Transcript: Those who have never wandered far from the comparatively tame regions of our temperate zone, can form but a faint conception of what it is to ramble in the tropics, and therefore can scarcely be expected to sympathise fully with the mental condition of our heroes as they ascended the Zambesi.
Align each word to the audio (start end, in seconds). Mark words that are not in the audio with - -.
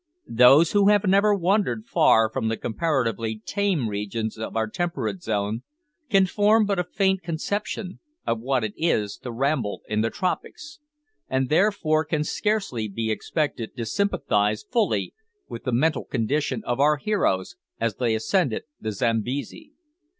Those 0.31 0.71
who 0.71 0.87
have 0.87 1.03
never 1.05 1.35
wandered 1.35 1.85
far 1.85 2.27
from 2.27 2.47
the 2.47 2.57
comparatively 2.57 3.39
tame 3.45 3.87
regions 3.87 4.35
of 4.35 4.57
our 4.57 4.67
temperate 4.67 5.21
zone, 5.21 5.61
can 6.09 6.25
form 6.25 6.65
but 6.65 6.79
a 6.79 6.83
faint 6.83 7.21
conception 7.21 7.99
of 8.25 8.39
what 8.39 8.63
it 8.63 8.73
is 8.75 9.15
to 9.17 9.31
ramble 9.31 9.83
in 9.87 10.01
the 10.01 10.09
tropics, 10.09 10.79
and 11.29 11.49
therefore 11.49 12.03
can 12.03 12.23
scarcely 12.23 12.87
be 12.87 13.11
expected 13.11 13.75
to 13.75 13.85
sympathise 13.85 14.63
fully 14.63 15.13
with 15.47 15.65
the 15.65 15.71
mental 15.71 16.05
condition 16.05 16.63
of 16.65 16.79
our 16.79 16.97
heroes 16.97 17.55
as 17.79 17.97
they 17.97 18.15
ascended 18.15 18.63
the 18.79 18.91
Zambesi. 18.91 19.73